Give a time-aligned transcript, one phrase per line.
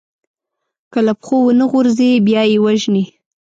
[0.91, 3.05] که له پښو ونه غورځي، بیا يې وژني.